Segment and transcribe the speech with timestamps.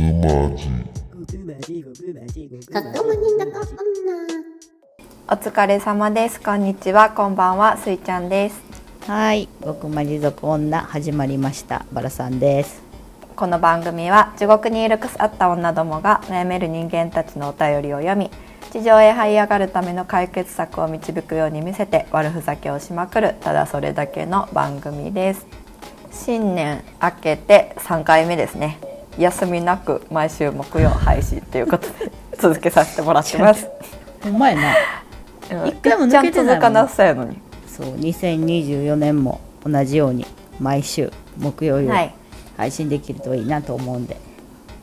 [0.00, 0.02] お
[5.34, 6.40] 疲れ様です。
[6.40, 7.76] こんにちはこんばんは。
[7.76, 8.62] すいちゃんです。
[9.06, 11.84] はい、極まり族女始まりました。
[11.92, 12.82] バラさんです。
[13.36, 18.30] この番組は地獄にいる腐った女どもが悩める人間たちのお便りを読み
[18.72, 25.46] 地上へ這い上がるための解決策を導くように見せて悪ふざけをしまくるただそれだけの番組です。
[26.10, 28.80] 新年明けて3回目ですね
[29.18, 33.68] 休みなく毎週木曜配信ということで続けさせてもらってます
[34.22, 34.74] ほんまやな。
[35.62, 40.24] うん一回も抜けてないもんちゃんと続かなさやのにそう、2024年も同じように
[40.60, 42.14] 毎週木曜日はい
[42.56, 44.16] 配信できるといいなと思うんで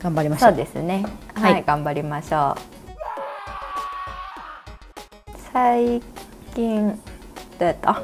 [0.02, 0.46] 頑張りましょ。
[0.46, 1.04] そううですね。
[1.34, 2.60] はい、はい頑張りましょう。
[5.52, 6.02] 最
[6.54, 6.90] 近
[7.58, 7.94] どうやった？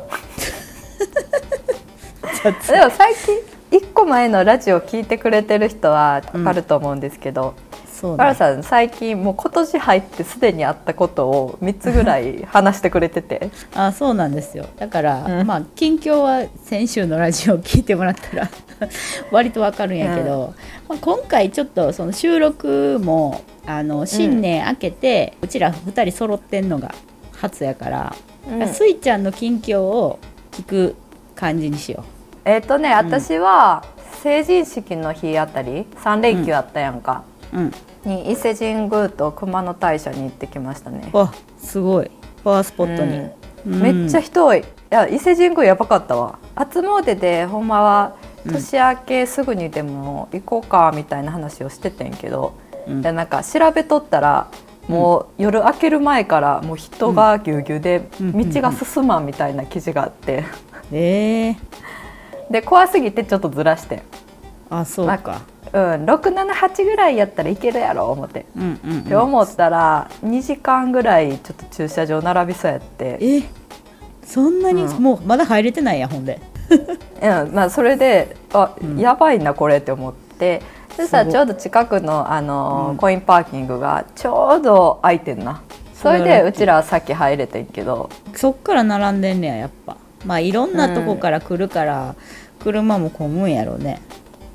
[2.73, 7.55] でも最近一個前のラジオ聞いてくれてる人はわかると思うんですけど、
[7.89, 8.19] そうね。
[8.19, 14.67] バラさん最近もう今年入ってすでにあったことを三つぐらい話してくれてて、 あ、そうなんですよ。
[14.77, 18.49] だから、うんまあ近況は先週のラジオを聞いてもらったら
[19.33, 20.55] 割とわかるんやけど、
[20.89, 26.95] まあ、今回ちょっとその収録もあの新年明けて、うちら二人揃ってんのが
[27.33, 28.15] 初やから。
[28.49, 30.19] うんスイちゃんの近況を
[30.53, 30.95] 聞く
[31.35, 32.05] 感じにしよ
[32.45, 33.85] えっ、とね私は
[34.23, 37.25] 成人式の日あたり三連休あったやんか。
[37.53, 37.59] う。
[37.59, 37.73] うん。
[38.05, 41.09] に伊勢神宮と熊野大社に行ってきましたね。
[41.13, 42.11] わ、すごい。
[42.43, 43.19] パワースポットに。
[43.19, 43.35] うん
[43.67, 44.61] めっちゃ人多い。
[44.61, 46.39] いや伊勢神宮やばかったわ。
[46.55, 48.15] 初詣でほんまは
[48.45, 52.55] 年明けすぐにでも行こうかみたいな話をしててんけど、
[52.87, 54.49] うんでなんか調べとったら
[54.87, 60.45] もう夜明ける前からもう人がぎゅうぎゅうでうん道が進まんみたいな記事があって、
[60.93, 61.57] ええ
[62.55, 64.05] で怖すぎてちょっとずらして、
[64.71, 65.43] あ、そうか。
[65.73, 68.47] うん678ぐらいやったらいけるやろ思って。
[68.57, 73.43] うんうん、って思ったら2時間ぐらいちょっと駐車場並びそうやって、え、
[74.25, 75.03] そんなに、うん。
[75.03, 76.41] もうまだ入れてないやほんで。
[77.21, 78.99] うんまあ、それであ、うん。
[79.01, 80.63] やばいなこれって思って。
[80.97, 82.97] でさすごいちょうど近くのあの、うん。
[82.99, 85.61] コインパーキングがちょうど空いてんな。
[85.93, 88.11] それでうちらは先入れてんけど。
[88.37, 89.97] そっから並んでんねややっぱ。
[90.25, 92.15] まあいろんなとこから来るから、
[92.65, 94.01] 車も混むんやろうね。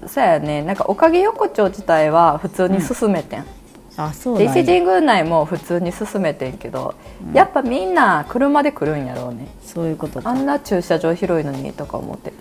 [0.08, 0.64] そうやね。
[0.64, 3.46] なんかおかげ横丁自体は普通に進めてん、
[3.97, 6.96] あ、そうで伊勢神宮内も普通に進めてんけど、
[7.34, 9.47] やっぱみんな車で来るんやろうね。
[9.62, 10.34] そういうことあか。
[10.34, 12.34] んな駐車場広いのにとか思って。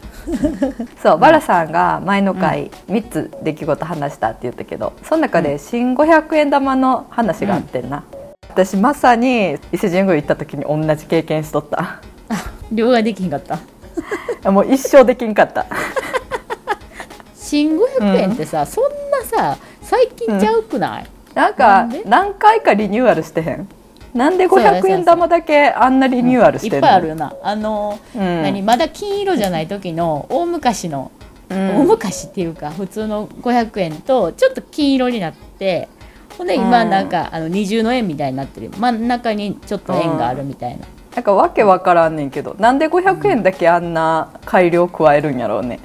[1.03, 8.05] そうバラさんが前の回3つ出来事話したって言ったけどその中で新500円玉の話があってんな、
[8.49, 12.00] 私まさに伊勢神宮行った時に同じ経験しとった。
[12.71, 13.59] 両替できひんかった。
[14.51, 15.67] もう一生できんかった。
[17.35, 22.03] 新500円ってさ、そんなさ最近ちゃうくない、なんかなんで？
[22.05, 23.69] 何回かリニューアルしてへん？
[24.15, 27.33] なんでそうやそう500や円玉だけあんなリニューアルいしてんの、っぱいあるよな。
[27.43, 28.43] あの、うん。
[28.43, 31.11] 何まだ金色じゃない時の大昔の、
[31.51, 31.77] うん。
[31.81, 35.89] 大昔っていうか普通の500円とちょっと金色になって
[36.37, 36.91] ほんで今うん。
[36.91, 38.71] なんか、あの二重の円みたいになってる。
[38.79, 40.87] 真ん中にちょっと円があるみたいな、
[41.19, 45.81] なんかわけわからんねんけどなんで500円だけあんな改良加えるんやろうね。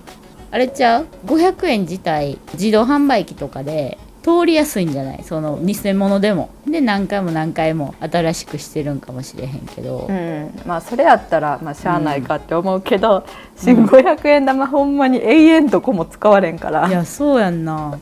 [0.52, 5.24] あれちゃう？500円自体自動販売機とかで通りやすいんじゃない？
[5.24, 6.52] その偽物でも。
[6.68, 13.26] で何回も何回も新しくしてるんかもしれへんけど、うん、まあそれやったらまあしゃあないかって思うけど、
[13.58, 16.88] 新500円玉ほんまに永遠どこも使われんから。
[16.88, 17.98] いやそうやんな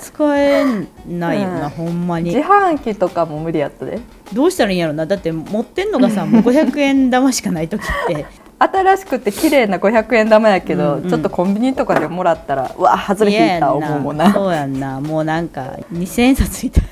[0.00, 0.64] 使え
[1.06, 1.70] ないよな、うん。
[1.70, 4.00] ほんま自に販機とかも無理やったで。
[4.32, 5.06] どうしたらいいんやろな。
[5.06, 8.26] だって持ってんのがさもう500円玉しかない時って。
[8.58, 11.10] 新しくて綺麗な500円玉やけど、うんうん。
[11.10, 14.32] ちょっとコンビニとかでもらったらうわ外れ引いた思うもんな。
[14.32, 15.00] そうやんな。
[15.00, 16.84] もうなんか2000円札みたい。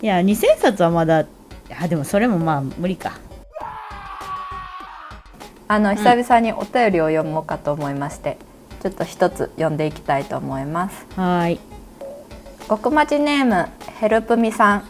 [0.00, 1.26] いや2000円札はまだ
[1.80, 3.12] あでもそれもまあ無理か。
[5.70, 8.38] あの久々にお便りを読もうかと思いまして、
[8.82, 11.06] ちょっと一つ読んでいきたいと思います。
[11.14, 11.60] はーい
[12.68, 13.66] 極町ネーム
[13.98, 14.88] ヘルプミさん。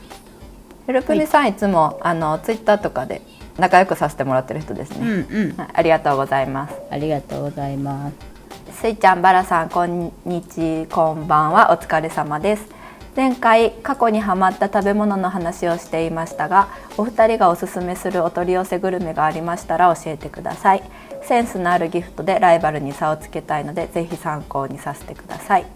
[0.88, 1.54] ヘルプミさんい。
[1.54, 3.22] つもあのツイッターとかで
[3.56, 5.56] 仲良くさせてもらってる人ですうんね、うん。
[5.56, 6.74] はいありがとうございます。
[6.90, 8.80] ありがとうございます。
[8.80, 10.86] スイちゃんバラさんこんにち。
[10.88, 11.70] こんばんは。
[11.70, 12.66] お疲れ様です。
[13.14, 20.82] 前回過去にハマった食べ物の話をしていましたがお二人がおすすめするお取り寄せグルメがありましたら教えてください。
[21.22, 25.66] センスのあるギフトでライバルに差をつけたいのでぜひ参考にさせてください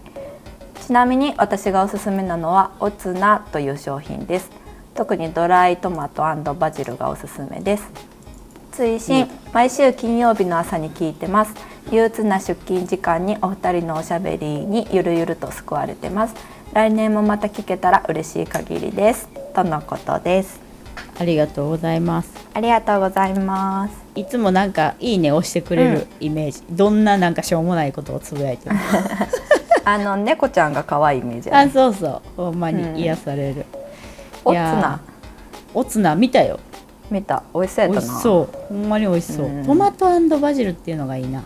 [0.83, 4.51] ちなみに私がおすすめなのはおつなという商品です。
[4.95, 6.23] 特にドライトマト
[6.55, 7.89] バジルがおすすめです。
[8.73, 11.53] 追伸、毎週金曜日の朝に聞いてます。
[11.89, 16.35] 憂鬱な出勤時間にお二人のおしゃべりにゆるゆると救われてます。
[16.73, 19.29] 来年もまた聞けたら嬉しい限りです。
[19.55, 20.59] とのことです。
[21.17, 22.29] ありがとうございます。
[22.53, 23.95] ありがとうございます。
[24.15, 28.75] いつもなんかいいね押してくれるイメージ、どんななんかしょうもないことをつぶやいてる
[29.85, 32.21] あの猫ちゃんが可愛いイメージやあねそうそう。
[32.37, 32.93] ほんまうん。
[32.93, 33.65] に癒される、
[34.45, 35.01] おついやーな
[35.73, 36.59] おつな見たよ。
[37.11, 37.43] 見た。
[37.53, 38.19] 美味しそうや美ったな。
[38.19, 38.57] そう。
[38.69, 39.65] ほんまに美味しそう、うん。
[39.65, 41.43] トマトバジルっていうのがいいな。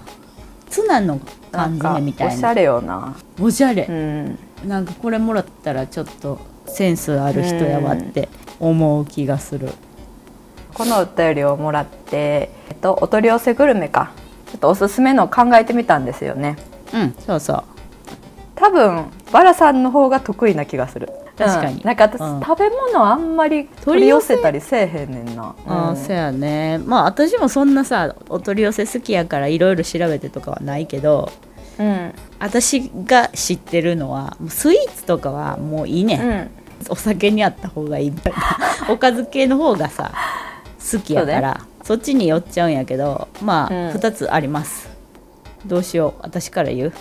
[0.70, 1.20] ツナの
[1.52, 2.34] 缶詰みたいな。
[2.34, 3.16] おしゃれよな。
[3.42, 3.86] おしゃれ。
[3.88, 4.38] う、ん。
[4.66, 8.30] なんかこれもらったらちょっとセンスある人やわって
[8.60, 9.70] 思う気がする、
[10.74, 14.12] このお便りをもらって、えっと、お取り寄せグルメか。
[14.48, 16.58] ちょっとおすすめのを考えてみたんですよね。
[16.94, 17.64] うんそうそう。
[17.64, 17.64] 多
[18.78, 21.10] 分バラさんの方が得意な気がする。
[21.38, 21.78] 確かに。
[21.78, 22.42] うんなんか私、うん。
[22.42, 25.56] 食べ物あんまり取り寄せたりせえへんねんな。
[25.66, 25.98] ああ、うん。
[25.98, 26.80] そやね。
[26.86, 31.32] まあ私もそんなさお取り寄せ好きやからいろいろ調べてとかはないけど
[31.80, 32.14] うん。
[32.40, 36.50] 私が知ってるのはもうスイーツとかはもういいね、
[36.88, 36.92] うん。
[36.92, 38.14] お酒にあった方がいい。
[38.90, 40.12] おかず系の方がさ
[40.92, 43.90] 好きやからそ,、っちに寄っちゃうんやけどまあ、うん。
[43.92, 44.90] 2つあります。
[45.66, 46.22] どうしよう。
[46.22, 46.94] 私から言う。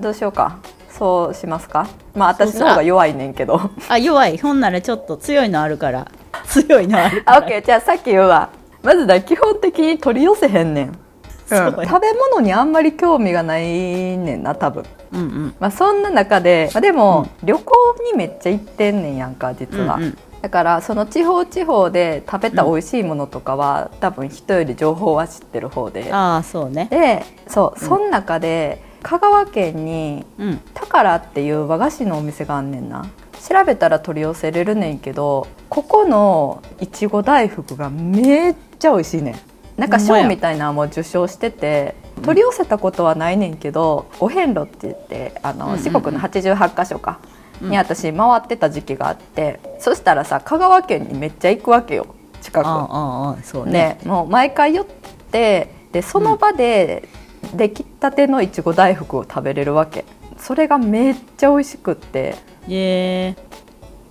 [0.00, 0.58] どうしようか
[0.98, 1.88] そうしますか？
[2.14, 3.60] まあ私の方が弱いねんけど。
[3.88, 4.38] あ弱い。
[4.38, 6.06] ほんならちょっと強いのあるから。
[6.48, 7.42] 強いのあるから。
[7.42, 8.48] ッケーじゃあさっき言うわ。
[8.82, 10.94] まずだ基本的に取り寄せへんねん、うん。
[10.94, 11.86] 食べ
[12.30, 14.84] 物にあんまり興味がないねんな多分。
[15.12, 15.54] うんうん。
[15.58, 17.74] まあ、そんな中で、まあ、でも、旅行
[18.12, 20.18] にめっちゃ行ってんねんやんか実は、うんうん。
[20.42, 26.12] だからその地方地方で食べた美味しいものとかは、多分人より情報は知ってる方で。
[26.12, 26.88] ああそうね。
[26.90, 30.60] でそうその中で香川県にうん。
[30.74, 33.06] タカラっていう和菓子のお店があんねんな。
[33.48, 39.36] 調べたら取り寄せれるねんけどここのいちご大福がめっちゃ美味しいねん。
[39.76, 41.94] なんか賞みたいなのも受賞してて
[42.24, 45.84] 取り寄せたことはないねんけどお遍路って言ってあの、うんうんうん。
[45.84, 47.20] 四国の88箇所か
[47.62, 47.70] うん。
[47.70, 52.08] に私回ってた時期があって、そしたらさ香川県にめっちゃ行くわけよ
[52.42, 52.66] 近く。
[52.66, 53.98] あああそうね。
[54.02, 54.86] でもう毎回寄っ
[55.30, 57.08] てでその場で
[57.54, 60.04] 出来たてのいちご大福を食べれるわけ。
[60.38, 62.36] それがめっちゃ美味しくって。
[62.68, 63.34] え。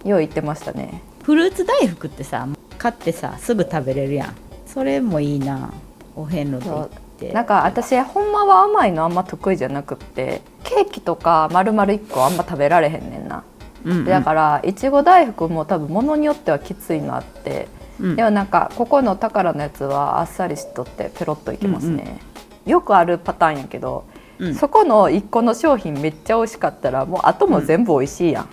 [0.03, 1.01] ーよう言ってましたね。
[1.23, 2.47] フルーツ大福ってさ
[2.77, 4.35] 買ってさすぐ食べれるやん。
[4.67, 5.73] それもいいな。
[6.15, 7.31] お遍路で行って。
[7.33, 13.43] なんか私ほんまは甘いのあんま得意じゃなくってケーキとか丸々1個あんま食べられへんねんな、
[13.83, 14.05] うんうん。
[14.05, 17.67] だからいちご大福も多分ものによってはきついのあって、
[17.99, 18.15] うん。
[18.15, 22.19] でもなんかここの宝のやつはあっさりしとってペロッといけますね、
[22.65, 24.05] よくあるパターンやけど、
[24.39, 24.55] うん。
[24.55, 28.49] そこの1個の商品めっちゃ美味しかったらもう後も全部美味しいやん、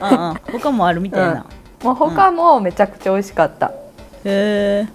[0.00, 1.46] ああ他もあるみたいな、
[1.82, 3.68] もう他もめちゃくちゃ美味しかった、
[4.24, 4.88] へえ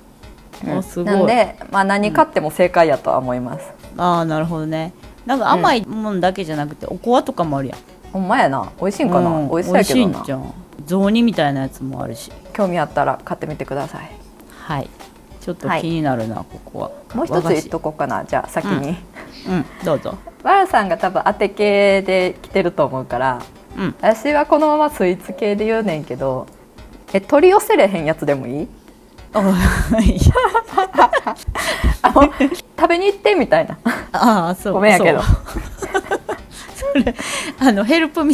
[0.66, 0.78] うん。
[0.78, 1.14] あすごい。
[1.14, 4.94] なんで、まあ、何買っても正解やとは思います、ああなるほどね。
[5.26, 7.78] なんか甘いもんだけじゃなくておこわとかもあるやん。
[8.14, 8.70] ほんまやな。
[8.80, 9.50] 美味しいんかな、うん。
[9.50, 10.06] 美味しそうやけどな。
[10.06, 10.54] 美味しいんじゃん
[10.86, 12.32] 雑煮みたいなやつもあるし。
[12.54, 14.12] 興味あったら買ってみてください。
[14.62, 14.90] はい
[15.46, 15.82] ちょっとはい。
[15.82, 16.92] 気になるな、ここは。
[17.14, 18.98] もう一つ言っとこうかなじゃあ先に、
[19.48, 19.66] うん。
[19.86, 20.18] どうぞ。
[20.42, 23.44] わらさんが多分当て系で来てると思うから
[23.78, 23.96] うん。
[24.02, 26.48] 私はこのままスイーツ系で言うねんけど
[27.14, 28.68] え取り寄せれへんやつでもいい？
[29.34, 29.54] あの
[32.76, 33.78] 食べに行ってみたいな。
[34.14, 35.22] ああそうごめんやけど。
[35.22, 35.38] そ
[36.96, 37.14] れ
[37.60, 38.34] あのヘルプみ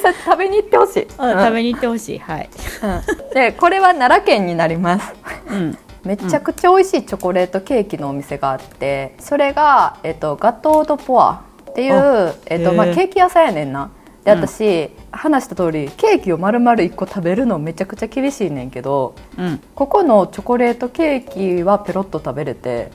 [0.00, 2.18] さんの、食べに行ってほしい、うん食べに行ってほしい。
[2.18, 2.50] はい。
[2.82, 3.34] うん。
[3.34, 5.12] でこれは奈良県になります。
[5.50, 5.78] うん。
[6.04, 13.90] めちゃくちゃ美味しいチョコレートケーキのお店があってそれが、えっと、ガトー・ド・ポアっていうあ、えっとまあ、ケーキ屋さんやねんな。
[14.24, 14.38] でうん。
[14.38, 19.60] 私、話した通りケーキを丸々1個食べるのめちゃくちゃ厳しいねんけどうん。
[19.74, 22.90] ここのチョコレートケーキはペロッと食べれて。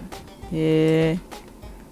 [0.52, 1.20] へえ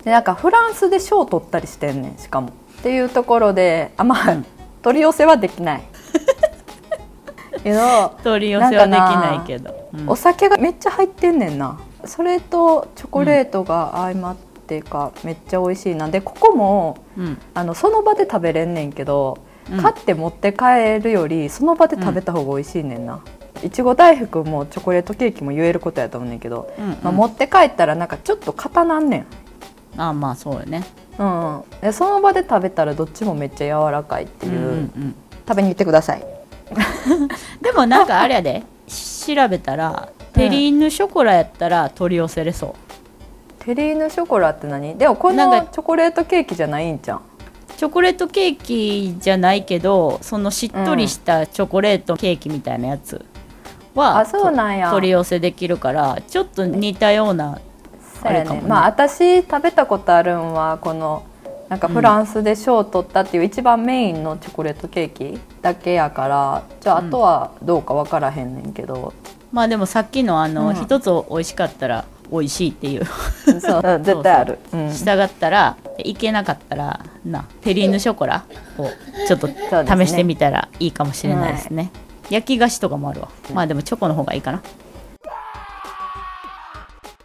[0.04, 2.50] でなんかフランスで賞取ったりしてんねんしかも。
[2.80, 4.46] っていうところであまあ、うん
[4.82, 5.84] 取り寄せはできない。
[7.64, 9.90] けど取り寄せはできないけど。
[9.94, 10.10] うん。
[10.10, 11.80] お酒がめっちゃ入ってんねんな。
[12.06, 14.36] それとチョコレートが相まっ
[14.68, 16.08] てか、めっちゃ美味しいな。
[16.08, 17.38] んでここもうん。
[17.54, 19.38] あのその場で食べれんねんけど、
[19.72, 19.82] うん。
[19.82, 23.22] 買って持って帰るよりその場で食べた方が美味しいねんな、
[23.64, 26.98] いちご大福もチョコレートケーキも言えることやと思うねんけど、うんうん。
[27.04, 29.26] まあ、持って帰ったらなんかちょっと硬なんねん、
[29.98, 30.84] あまあそうよね
[31.22, 31.94] うん。
[31.94, 35.16] その場で食べたらどっちもめっちゃ柔らかいっていう、うんうんうん。
[35.48, 36.24] 食べに行ってください。
[37.62, 38.64] でもなんかあれやで。
[38.88, 42.76] 調べたらテリーヌショコラやったら取り寄せれそ
[43.60, 43.64] う。
[43.64, 44.98] テリーヌショコラって何？
[44.98, 47.22] でもこんかチョコレートケーキじゃないんじゃん。
[47.78, 53.26] チョコレートケーキじゃないけどそのしっとりしたチョコレートケーキみたいなやつ
[53.96, 54.92] は、あそうなんや。
[54.92, 57.60] 取り寄せできるからちょっと似たような
[58.24, 61.26] あるかもね、まあ私食べたことあるんはこの
[61.70, 69.14] なんかフランスで賞を取ったっていう一番メインのチョコレートケーキだけやからじゃああとはどうか分からへんねんけど、
[69.52, 70.76] まあでもさっきのあのうん。
[70.76, 73.06] 一、つ美味しかったら美味しいっていう。
[73.62, 74.60] そう、うん絶対ある。
[74.74, 74.90] うん。
[74.92, 78.46] 従ったらいけなかったらなテリーヌショコラ
[78.78, 78.90] を
[79.28, 79.54] ちょっと試
[80.08, 81.92] してみたらいいかもしれないですね。
[82.30, 83.30] 焼き菓子とかもあるわ。
[83.54, 84.62] まあでもチョコの方がいいかな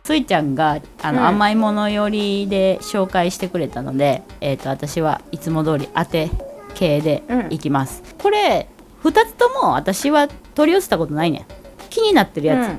[0.06, 1.26] ついちゃんがあの、うん。
[1.26, 6.30] 甘いもの寄りで紹介してくれたので、えー、と私はいつも通り当て
[6.74, 8.68] 系でいきます、これ
[9.02, 11.46] 2つとも私は取り寄せたことないねん。
[11.90, 12.78] 気になってるや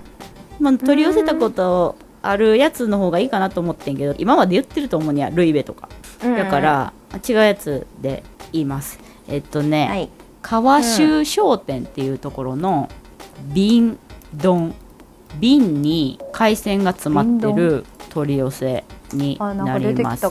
[0.57, 5.89] つ、まあ、取り寄せたことあるやつの方がいいかなと思ってんけど今まで言ってると思うにはルイベとか。
[6.23, 6.37] うん。
[6.37, 6.93] だから、
[7.27, 8.99] 違うやつで言います。
[9.27, 10.09] えっとね、はい。
[10.41, 12.87] 川州商店っていうところの
[13.53, 13.99] 瓶
[14.33, 14.73] 丼
[15.39, 20.25] 瓶に海鮮が詰まってる取り寄せにあなります。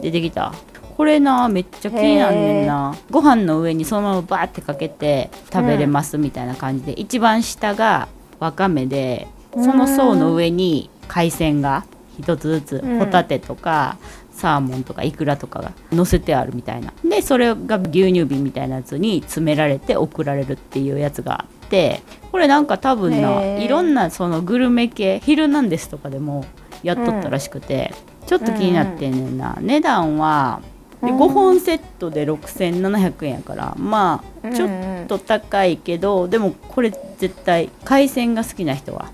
[0.00, 0.52] 出てきた
[0.96, 2.94] これなめっちゃ気になんねんな。
[3.10, 8.08] ご飯の上にそのままバーってかけて食べれますみたいな感じで、一番下が
[8.38, 11.86] わかめでその層の上に海鮮が
[12.18, 12.98] 一つずつうん。
[12.98, 13.96] ホタテとか、
[14.32, 16.92] サーモンとかイクラとかが乗せてあるみたいな。
[17.02, 23.64] でそれが牛乳瓶みたいなやつに詰められて送られるっていうやつがてこれなんか多分へなー。
[23.64, 26.44] いろんなそのグルメ系「ヒルナンデス」とかでも
[26.82, 27.94] やっとったらしくて、
[28.26, 30.60] ちょっと気になってんねんな、値段は
[31.02, 31.18] でうん。
[31.18, 34.70] 5本セットで6700円やからまあちょっ
[35.06, 39.10] と高いけど、でもこれ絶対海鮮が好きな人は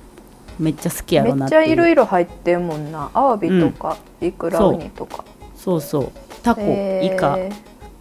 [0.58, 1.60] めっちゃ好きやろめっちなっていう。
[1.60, 3.10] ゃいろいろ入ってんもんな。
[3.12, 5.24] アワビとか、イクラウニとか。
[5.54, 5.80] そう。
[5.80, 7.36] そうタコイカ。
[7.36, 7.50] へ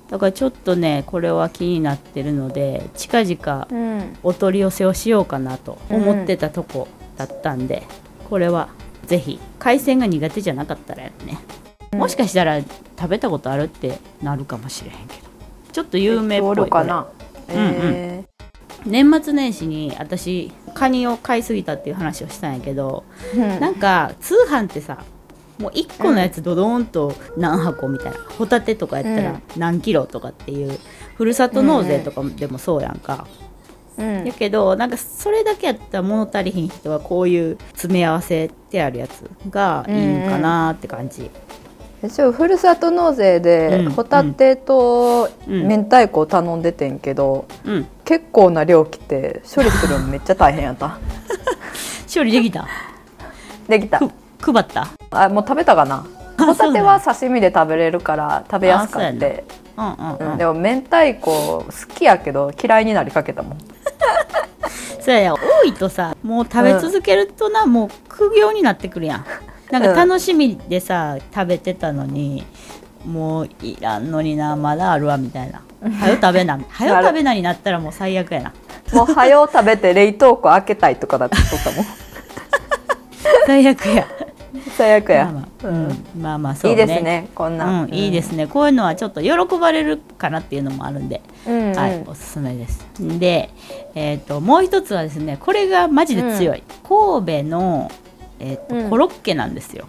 [0.09, 4.17] だからちょっとねこれは気になってるので近々ーうん。
[4.23, 7.83] お取り寄せをしようかなと思ってたとこだったんで、
[8.29, 8.69] これは
[9.07, 11.37] ぜひ海鮮が苦手じゃなかったらやね、
[11.93, 15.25] もしかしたら食べたことあるってなるかもしれへんけど。
[15.71, 17.07] ちょっと有名っぽおいるかな。
[17.47, 17.71] これうんうん。
[17.93, 18.25] え
[18.85, 25.03] 年末年始に私カニを買いすぎたっていう話をしたんやけど、ーなんか通販ってさ
[25.59, 30.77] もう1個のやつドドーンと何箱みたいな、ホタテとかやったら何キロとかっていう、
[31.15, 33.27] ふるさと納税とかでもそうやんか、
[33.97, 34.25] うん。
[34.25, 41.31] やけどなんかそれだけやったら物足りひん人はこういう詰め合わせてあるやつがいいんかなって感じ、
[42.01, 43.91] 私はふるさと納税でうん。
[43.91, 47.87] ホタテとうん明太子を頼んでてんけど、うん。
[48.03, 50.99] 結構な量来て処理するのめっちゃ大変やった。
[52.13, 52.67] 処理できた？
[53.69, 53.99] できた。
[53.99, 54.11] く
[54.53, 54.87] 配った？
[55.11, 56.05] あもう食べたかな？
[56.37, 59.45] あホタテは刺身で食べれるから食べやすかって
[59.77, 63.57] うんうんうん、うんでも明太子好きやけど嫌いになりかけたもん。
[65.01, 65.33] そうや。
[65.33, 69.25] 多いとさもう食べ続けるとな、もう苦行になってくるやん。
[69.71, 72.45] なんか楽しみでさ、食べてたのに
[73.05, 75.61] もういらんのになまだあるわみたいな。
[75.99, 76.59] はよ食べな。
[76.69, 78.53] はよ食べなになったらもう最悪やな。
[78.93, 81.85] もう早う食べて冷凍庫開けたいとかだってとったもん。
[83.45, 84.07] 最悪や
[84.75, 85.87] 最悪や、まあまあ、ううん。
[85.87, 88.47] ん、まあまあそういいねですねこんな、うん、いいですね。
[88.47, 91.77] こういうのはちょっと喜ばれるかなっていうのもあるんで、うんうん。
[91.77, 92.85] はい、おすすめです。
[93.19, 93.49] で、
[93.95, 97.91] えー、ともう一つはですねこれがマジで強い、神戸の、
[98.39, 98.89] えーとうん。
[98.89, 99.85] コロッケなんですよ。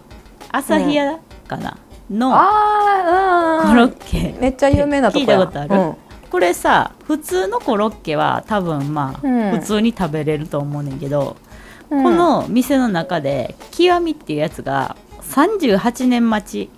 [0.50, 1.18] 朝日屋
[1.49, 1.76] かな、
[2.11, 4.35] のあーうんコロッケ。
[4.40, 5.38] めっちゃ有名なとこや。
[5.38, 5.96] 聞いたことある？
[6.30, 9.50] これさ普通のコロッケは多分まあ、うん。
[9.61, 11.37] 普通に食べれると思うねんけど、
[11.90, 12.02] うん。
[12.02, 16.71] この店の中で極みっていうやつが38年待ち。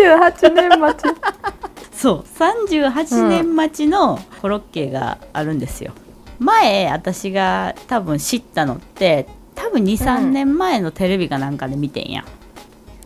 [0.00, 1.06] 38年待ち。
[1.92, 2.24] そう。
[2.38, 5.92] 38年待ちのコロッケがあるんですよ、
[6.38, 12.24] 前私が多分知ったのって多分23年前のテレビかなんかで見てんや、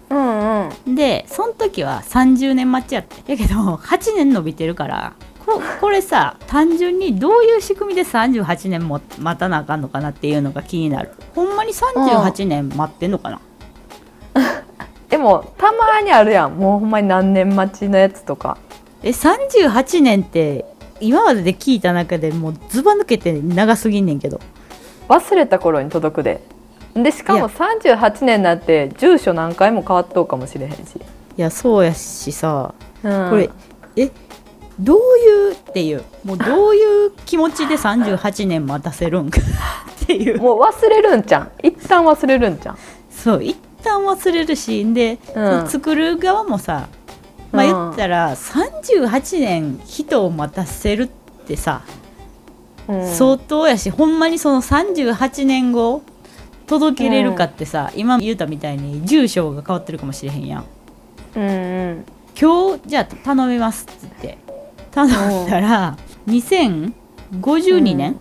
[0.09, 0.95] うんうん。
[0.95, 3.33] でその時は30年待ちやって。
[3.33, 5.13] やけど8年伸びてるから
[5.47, 11.13] ここれさ単純にどういう仕組みで38年も待たなあかんのかなっていうのが気になる。
[11.37, 13.41] ほんまに38年待ってんのかな、
[15.09, 16.57] でもたまにあるやん。
[16.57, 18.59] もうほんまに何年待ちのやつとか。
[19.05, 20.65] え38年って
[21.01, 24.41] 今までで聞いた中でもうずば抜けて長すぎんねんけど。
[25.09, 26.43] 忘れた頃に届くで。
[26.95, 30.79] でしかも38年なんて住所何回も変わっとうかもしれへんし、
[31.37, 32.75] いやそうやしさ。
[33.05, 33.31] うん。
[33.31, 33.51] これ、
[33.97, 34.11] え
[34.79, 40.41] どういうっていうもうどういう気持ちで38年待たせるんかっていう。
[40.41, 41.51] もう忘れるんじゃん。
[41.63, 42.79] 一旦忘れるんじゃん。
[43.11, 45.69] そう一旦忘れるしで、うん。
[45.69, 46.89] 作る側もさ
[47.53, 51.07] まあうん言ったら38年人を待たせるっ
[51.47, 51.83] てさ、
[52.87, 53.15] うん。
[53.15, 56.03] 相当やしほんまにその38年後
[56.67, 60.65] 届けれるかってさ、今言うたみたいに住所が変わってるかもしれへんやん。
[61.37, 62.05] うんうん。
[62.39, 64.37] 今日じゃあ頼みますっつって
[64.97, 68.19] 頼んだら2052年、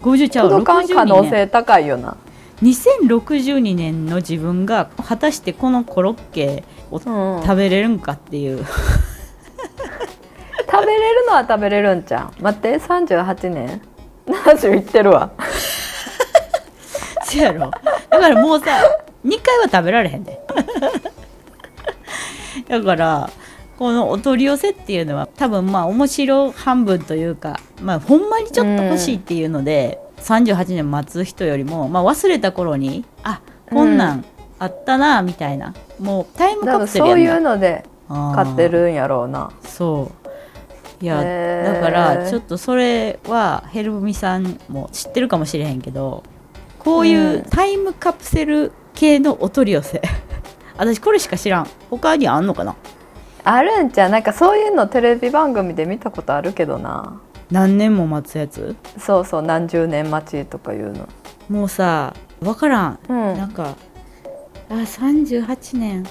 [0.00, 0.48] 50ちゃう？
[0.50, 2.16] 届かん可能62年性高いよな。
[2.62, 7.02] 2062年の自分が果たしてこのコロッケをうん
[7.42, 8.64] 食べれるんかっていう、
[10.70, 12.42] 食べれるのは食べれるんちゃう？
[12.42, 13.80] 待って38年
[14.26, 15.30] ？70いってるわ。
[17.24, 17.70] そやろ。
[18.10, 18.66] だからもうさ
[19.24, 20.40] 2回は食べられへんで。
[22.68, 23.30] だから
[23.78, 34.24] このお取り寄せっていうのは多分まあ面白半分というかまあほんまにちょっと欲しいっていうので、38年待つ人よりも、まあ、忘れた頃にあこんなん
[34.58, 39.52] あったなみたいな、もうタイムカプセルやそういうので買ってるんやろうな。
[39.62, 40.10] そ
[41.00, 41.04] う。
[41.04, 41.74] いや、へー。
[41.74, 46.24] だからちょっとそれはヘルミさんも知ってるかもしれへんけど
[46.80, 47.42] こういううん。
[47.44, 50.02] タイムカプセル系のお取り寄せ。
[50.76, 51.68] 私これしか知らん。
[51.90, 52.74] 他にあんのかな？
[53.50, 57.20] あるんちゃうなんかそういうのテレビ番組で見たことあるけどな。
[57.50, 58.76] 何年も待つやつ？
[58.98, 61.08] そうそう何十年待ちとかいうの。
[61.48, 63.16] もうさ分からん、うん。
[63.38, 63.74] なんか
[64.68, 66.04] あ38年。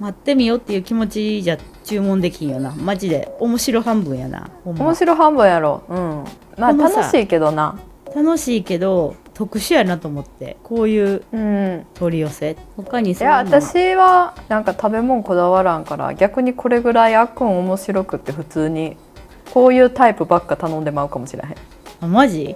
[0.00, 2.72] 待ってみようっていう気持ちじゃ注文できんよな。
[2.72, 3.34] マジで。
[3.38, 4.50] 面白半分やな。
[4.64, 4.72] ま。
[4.72, 5.84] 面白半分やろ。
[5.88, 6.24] うん。
[6.58, 7.78] まあ楽しいけどな。
[8.14, 11.86] 楽しいけど特殊やなと思ってこういううん。
[11.94, 18.96] 取り寄せ他にいそういや私はなんか食べ物こだわらんから逆にこれぐらいあっくん面白くって普通に
[19.52, 21.56] こういうタイプばっか頼んでまうかもしれへん。
[22.00, 22.54] あマジ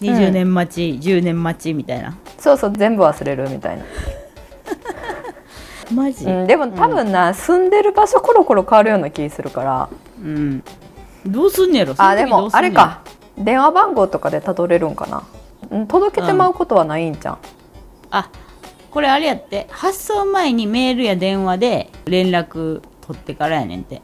[0.00, 2.16] ？20年待ち、10年待ちみたいな。
[2.38, 3.84] そうそう全部忘れるみたいな、
[5.92, 6.24] マジ？
[6.24, 9.88] うん、でも多分な、住んでる場所コロコロ変わるような気するから。
[10.20, 10.62] うん。
[11.26, 11.94] どうすんねやろ？
[11.98, 13.02] あでもあれか。
[13.36, 15.22] 電話番号とかでたどれるんかな、うん、
[15.88, 17.38] 届けてまうことはないんじゃん、
[18.10, 18.30] あ
[18.90, 19.66] これあれやって。
[19.70, 24.02] 発送前にメールや電話で連絡取ってからやねんって。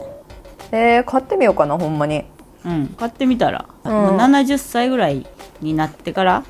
[0.73, 2.25] えー、買ってみようかなほんまに。
[2.65, 2.89] うん。
[2.99, 3.93] 買ってみたら、うん。
[3.93, 5.26] もう70歳ぐらい
[5.61, 6.45] になってから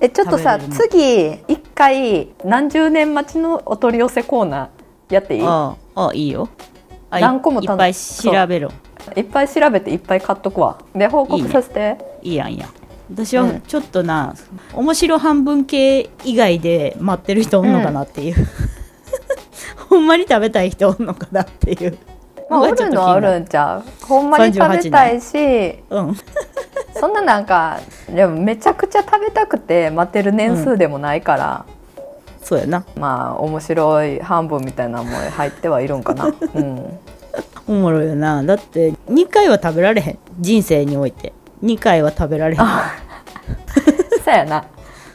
[0.00, 5.42] えちょっとさ次一回何十年待ちのお取り寄せコーナーやっていい？
[5.44, 6.48] あああいいよ。
[7.10, 8.70] 何個も頼いっぱい調べろ。
[9.16, 10.78] いっぱい調べていっぱい買っとくわ。
[10.94, 11.98] で報告させて。
[12.22, 12.68] いいやんいいやん
[13.10, 14.34] 私はうんちょっとな、
[14.74, 18.34] 面白半分系以外で待ってる人おんのかなっていう、
[19.88, 21.98] ほんまに食べたい人おんのかなっていう。
[22.50, 24.06] まあ、おるのはあるんちゃう。
[24.06, 25.78] ほんまに食べたいし。
[25.90, 26.16] うん。
[26.98, 31.64] そんななんかでもめちゃくちゃ食べたくて待ってる年数でもないから、
[32.42, 32.84] そうやな。
[32.96, 36.26] まあ面白い半分みたいなのも入ってはいるんかな。
[36.54, 36.98] うん。
[37.68, 38.42] おもろいよな。
[38.42, 40.18] だって2回は食べられへん。
[40.40, 42.60] 人生において2回は食べられへん。
[44.24, 44.64] そうやな。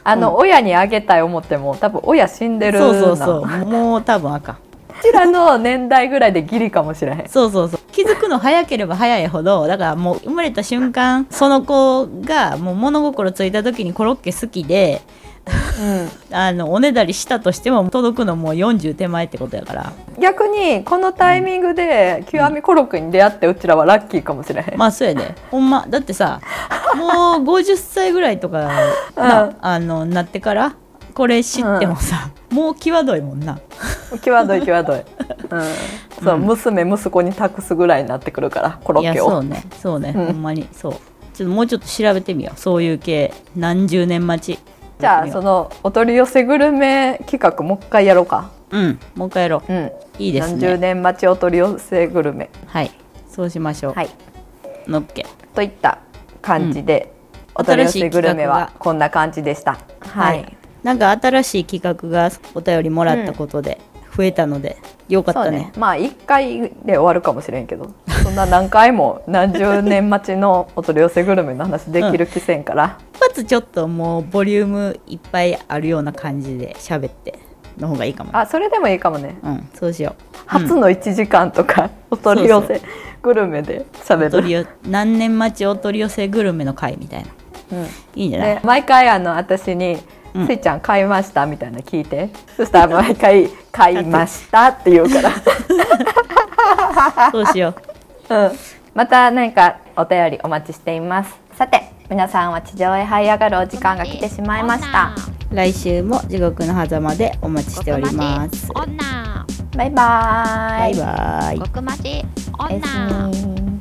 [0.06, 2.86] あの、親にあげたい思っても多分親死んでるな。
[2.86, 3.46] そうそうそう。
[3.66, 4.54] もう多分あかん。
[4.56, 7.28] うちらの年代ぐらいでギリかもしれへん。
[7.28, 7.80] そうそうそう。
[7.94, 15.00] 気づくの早ければ早いほどだからもう生まれた瞬間その子がもう物心ついた時にコロッケ好きで
[16.30, 19.92] あのおねだりしたとしても届くのもう40手前ってことやから。
[20.18, 26.40] 逆にこのタイミングで極みコロッケに出会ってうちらはラッキーかもしれへん、まあそうやでほんまだってさ
[26.96, 28.68] もう50歳ぐらいとか
[29.16, 29.56] な, うん。
[29.60, 30.76] あのなってから
[31.14, 33.60] これ知ってもさ、もう際どいもんな。
[34.20, 34.98] 際どい際どい、
[35.48, 35.62] うん、
[36.24, 36.40] そう、うん。
[36.42, 39.30] 娘息子に託すぐらいになってくるからコロッケを。
[39.30, 39.64] そうね。
[39.80, 40.26] そうね、うん。
[40.26, 40.68] ほんまに。
[40.72, 40.92] そう。
[41.32, 42.58] ちょっともうちょっと調べてみよう。
[42.58, 43.32] そういう系。
[43.54, 44.58] 何十年待ち
[45.04, 48.50] じゃあそのお取り寄せグルメ企画もう一回やろうか。
[48.70, 49.70] うんもう一回やろう。
[49.72, 49.92] うん。
[50.18, 52.48] いいです何十ね年待ちお取り寄せグルメ。
[52.66, 52.90] はい。
[53.28, 54.08] そうしましょう、はい。
[54.86, 55.26] のっけ。
[55.54, 55.98] といった
[56.40, 57.12] 感じで、
[57.54, 59.78] お取り寄せグルメはこんな感じでした。
[60.00, 63.80] はい、なんか新しい企画がお便りもらったことで
[64.16, 64.76] 増えたので、
[65.08, 65.58] よかったね。
[65.58, 65.72] ね。
[65.76, 67.90] まあ1回で終わるかもしれんけど。
[68.22, 77.38] そんな何回も 何十年待ちのお取り寄せグルメの話できる気せんから、一発ちょっともうボリュームいっぱいあるような感じで喋って
[77.78, 78.38] の方がいいかもね。
[78.38, 79.36] あそれでもいいかもね。
[79.42, 80.34] うんそうしよう。
[80.46, 82.80] 初の1時間とかお取り寄せ
[83.22, 84.66] グルメで喋る。
[84.88, 87.28] 何年待ちお取り寄せグルメの会みたいな。
[87.72, 87.84] うん。
[88.14, 89.98] いいんじゃない、で毎回あの私に
[90.34, 92.30] うん「スイちゃん買いました」みたいなの聞いて。
[92.56, 95.30] そしたら毎回「買いました」って言うから、
[97.30, 97.74] そうしよ
[98.30, 98.34] う。
[98.34, 98.52] うん、
[98.94, 101.34] また何かお便りお待ちしています。
[101.56, 105.12] さて皆さんは地上へ這い上がるお時間が来てしまいました。
[105.50, 108.68] 来週も地獄の狭間でお待ちしております。
[108.74, 109.46] 女。
[109.76, 111.58] バイババイイバイ。
[111.60, 112.24] 極まち
[112.58, 113.78] おやす女み。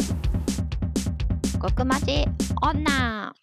[1.62, 2.28] 極まち
[2.62, 3.34] 女